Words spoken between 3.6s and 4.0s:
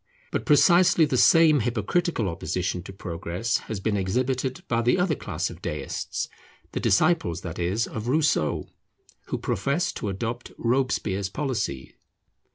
has been